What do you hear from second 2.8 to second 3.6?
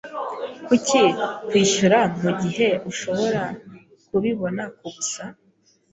ushobora